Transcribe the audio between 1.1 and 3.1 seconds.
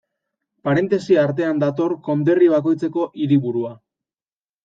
artean dator konderri bakoitzeko